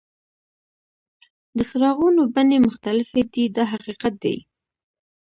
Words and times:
د 1.57 1.59
څراغونو 1.69 2.21
بڼې 2.33 2.57
مختلفې 2.67 3.21
دي 3.33 3.43
دا 3.55 3.63
حقیقت 3.73 4.13
دی. 4.23 4.37